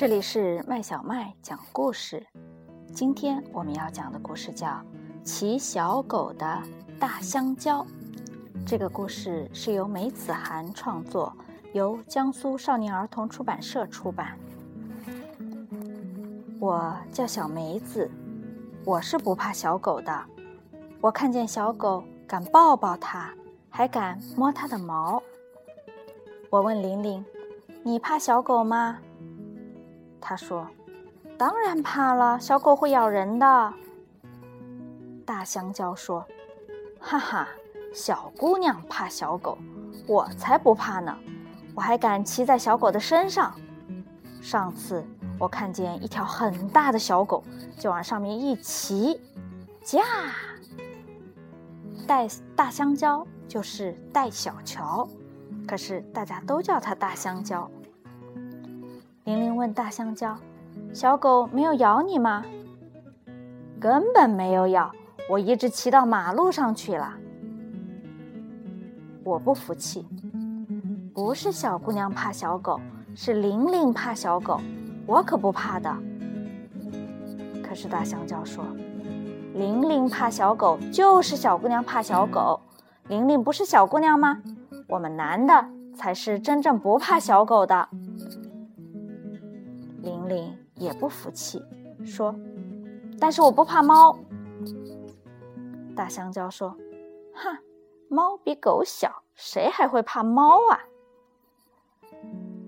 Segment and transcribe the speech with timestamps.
[0.00, 2.26] 这里是麦小麦讲故事。
[2.90, 4.66] 今天我们要讲的故事叫
[5.22, 6.62] 《骑小狗的
[6.98, 7.82] 大香蕉》。
[8.64, 11.36] 这个故事是由梅子涵创作，
[11.74, 14.38] 由江苏少年儿童出版社出版。
[16.58, 18.10] 我叫小梅子，
[18.86, 20.24] 我是不怕小狗的。
[21.02, 23.30] 我看见小狗，敢抱抱它，
[23.68, 25.22] 还敢摸它的毛。
[26.48, 27.22] 我问玲玲
[27.84, 28.98] ：“你怕小狗吗？”
[30.20, 30.66] 他说
[31.38, 33.74] ：“当然怕了，小狗会咬人的。”
[35.24, 36.26] 大香蕉说
[37.00, 37.48] ：“哈哈，
[37.94, 39.56] 小姑娘怕小狗，
[40.06, 41.16] 我才不怕呢！
[41.74, 43.54] 我还敢骑在小狗的身上。
[44.42, 45.04] 上次
[45.38, 47.42] 我看见一条很大的小狗，
[47.78, 49.20] 就往上面一骑，
[49.82, 50.02] 驾！
[52.06, 55.08] 带大香蕉就是带小乔，
[55.66, 57.70] 可是大家都叫它大香蕉。”
[59.24, 60.34] 玲玲问大香蕉
[60.94, 62.42] ：“小狗没有咬你吗
[63.78, 64.90] ？”“根本没有咬，
[65.28, 67.14] 我一直骑到马路上去了。”
[69.22, 70.08] 我不服气，
[71.14, 72.80] 不是小姑娘怕小狗，
[73.14, 74.58] 是玲玲怕小狗，
[75.06, 75.94] 我可不怕的。
[77.62, 78.64] 可是大香蕉说
[79.54, 82.58] ：“玲玲怕小狗，就是小姑娘怕小狗。
[83.08, 84.40] 玲玲不是小姑娘吗？
[84.88, 87.88] 我们男的才是真正不怕小狗的。”
[90.30, 91.62] 玲也不服气，
[92.06, 92.34] 说
[93.20, 94.16] ：“但是我不怕猫。”
[95.94, 96.74] 大香蕉说
[97.34, 97.58] ：“哼，
[98.08, 100.80] 猫比狗小，谁还会怕猫啊？”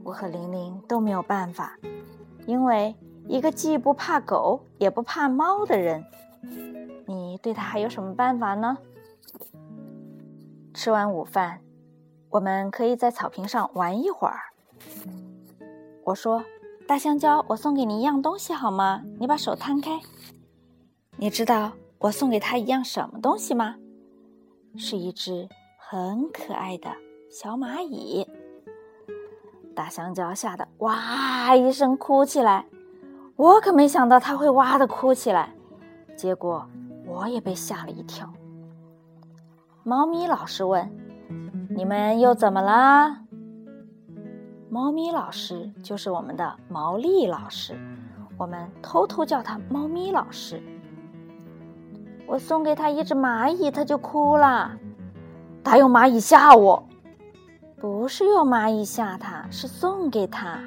[0.05, 1.79] 我和玲玲都没有办法，
[2.47, 2.95] 因为
[3.29, 6.05] 一个既不怕狗也不怕猫的人，
[7.07, 8.77] 你对他还有什么办法呢？
[10.75, 11.61] 吃完午饭，
[12.29, 14.41] 我们可以在草坪上玩一会儿。
[16.05, 16.43] 我说。
[16.87, 19.03] 大香蕉，我送给你一样东西好吗？
[19.19, 20.01] 你把手摊开。
[21.17, 23.77] 你知道我送给他一样什么东西吗？
[24.77, 25.49] 是一只
[25.79, 26.91] 很可爱的
[27.31, 28.27] 小蚂蚁。
[29.75, 32.67] 大香蕉吓得哇一声哭起来，
[33.37, 35.55] 我可没想到他会哇的哭起来，
[36.17, 36.69] 结果
[37.07, 38.31] 我也被吓了一跳。
[39.83, 40.91] 猫咪老师问
[41.75, 43.22] ：“你们又怎么啦？”
[44.73, 47.79] 猫咪老师就是我们的毛利老师，
[48.39, 50.63] 我们偷偷叫他猫咪老师。
[52.27, 54.73] 我送给他一只蚂蚁，他就哭了。
[55.63, 56.83] 他用蚂蚁吓我，
[57.77, 60.59] 不是用蚂蚁吓他，是送给他。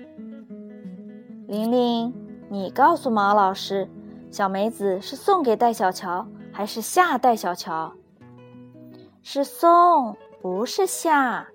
[1.48, 2.14] 玲玲，
[2.48, 3.90] 你告诉毛老师，
[4.30, 7.92] 小梅子是送给戴小乔还是吓戴小乔？
[9.24, 11.48] 是送，不是吓。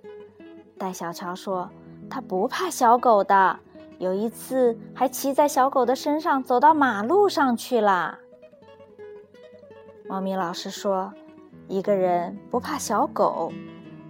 [0.77, 1.71] 戴小乔说。
[2.10, 3.59] 他不怕小狗的，
[3.98, 8.19] 有一次还骑在小狗的身上走到马路上去了。
[10.09, 11.15] 猫咪老师说，
[11.69, 13.53] 一个人不怕小狗，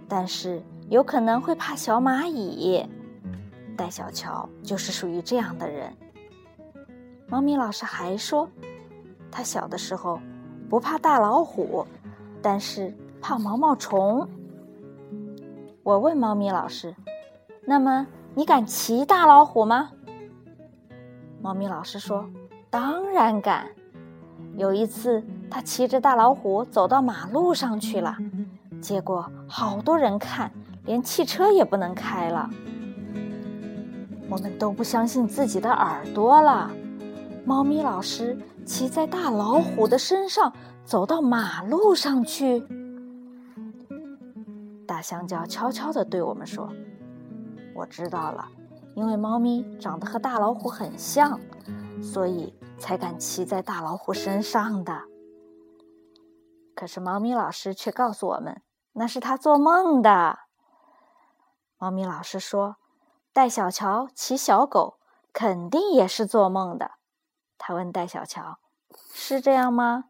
[0.09, 2.83] 但是有可能会怕小蚂蚁。
[3.77, 5.95] 戴小乔就是属于这样的人。
[7.27, 8.49] 猫咪老师还说，
[9.31, 10.19] 他小的时候
[10.67, 11.85] 不怕大老虎，
[12.41, 12.91] 但是
[13.21, 14.27] 怕毛毛虫。
[15.83, 16.95] 我问猫咪老师。
[17.65, 19.91] 那么，你敢骑大老虎吗？
[21.41, 22.27] 猫咪老师说
[22.69, 23.67] ：“当然敢。”
[24.57, 28.17] 有一次，他骑着大老虎走到马路上去了，
[28.81, 30.51] 结果好多人看，
[30.85, 32.49] 连汽车也不能开了。
[34.29, 36.69] 我们都不相信自己的耳朵了。
[37.45, 40.51] 猫咪老师骑在大老虎的身上
[40.83, 42.63] 走到马路上去。
[44.85, 46.69] 大香蕉悄悄地对我们说。
[47.73, 48.47] 我知道了，
[48.95, 51.39] 因为猫咪长得和大老虎很像，
[52.01, 55.03] 所以才敢骑在大老虎身上的。
[56.75, 58.61] 可是猫咪老师却告诉我们，
[58.93, 60.39] 那是他做梦的。
[61.77, 62.77] 猫咪老师说，
[63.33, 64.99] 戴小乔骑小狗
[65.31, 66.91] 肯定也是做梦的。
[67.57, 68.59] 他问戴小乔
[69.13, 70.05] ：“是这样吗？”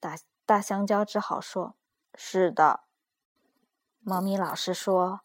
[0.00, 1.76] 大大香蕉只好说
[2.14, 2.80] ：“是的。”
[4.02, 5.20] 猫咪老师说。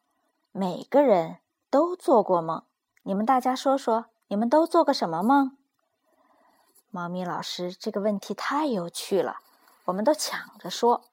[0.60, 1.38] 每个人
[1.70, 2.64] 都做过梦，
[3.04, 5.56] 你们大家说说，你们都做过什么梦？
[6.90, 9.36] 猫咪老师这个问题太有趣了，
[9.86, 11.04] 我们都抢着说。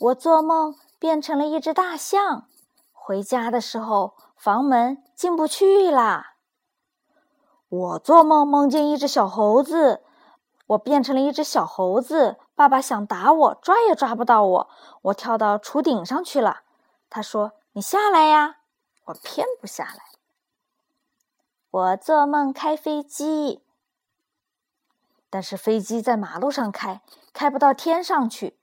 [0.00, 2.48] 我做梦变成了一只大象，
[2.92, 6.34] 回家的时候房门进不去啦。
[7.68, 10.02] 我做梦梦见一只小猴子，
[10.66, 14.68] 我变成了一只小猴子，爸爸想打我，抓也抓不到我，
[15.02, 16.62] 我跳到厨顶上去了。
[17.08, 17.52] 他说。
[17.76, 18.60] 你下来呀！
[19.04, 20.00] 我偏不下来。
[21.70, 23.62] 我做梦开飞机。
[25.28, 27.02] 但是飞机在马路上开，
[27.34, 28.58] 开不到天上去。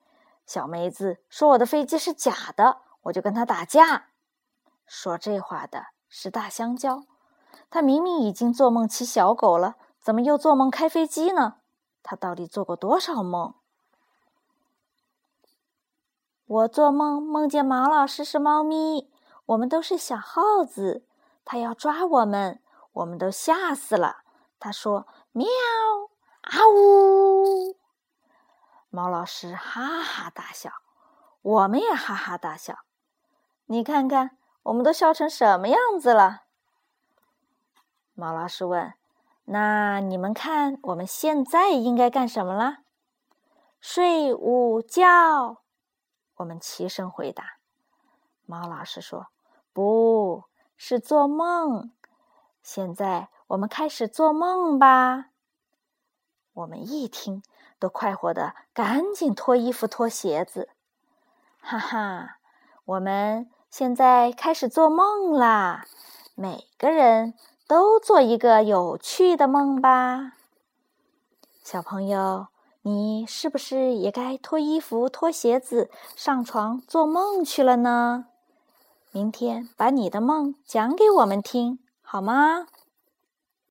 [0.48, 4.08] 小梅子说：“我的飞机是假的。”我就跟他打架。
[4.88, 7.04] 说这话的是大香蕉，
[7.70, 11.58] 他明明已经做梦骑小狗了，怎么又做梦开飞机呢？
[12.02, 13.54] 他到底做过多少梦？
[16.54, 19.10] 我做梦梦见毛老师是猫咪，
[19.48, 21.04] 我们都是小耗子，
[21.44, 22.62] 他要抓我们，
[22.92, 24.18] 我们都吓死了。
[24.60, 25.48] 他说：“喵。”
[26.42, 27.76] 啊呜！
[28.92, 30.70] 猫老师哈哈大笑，
[31.42, 32.78] 我们也哈哈大笑。
[33.66, 36.44] 你看看，我们都笑成什么样子了？
[38.14, 38.94] 猫老师问
[39.46, 42.84] ：“那你们看，我们现在应该干什么了？”
[43.82, 45.63] 睡午觉。
[46.36, 47.58] 我们齐声回答。
[48.46, 49.28] 猫老师说
[49.74, 50.44] ：“不
[50.76, 51.92] 是做梦。
[52.62, 55.26] 现在我们开始做梦吧。”
[56.54, 57.42] 我们一听，
[57.80, 60.70] 都快活的赶紧脱衣服、脱鞋子。
[61.60, 62.38] 哈哈，
[62.86, 65.86] 我们现在开始做梦啦！
[66.36, 67.34] 每个人
[67.68, 70.34] 都做一个有趣的梦吧。
[71.64, 72.48] 小朋友，
[72.86, 78.26] 你是不是也该脱衣服、脱鞋子，上床做梦去了呢？
[79.12, 82.68] 明天把你的梦讲给我们听，好吗？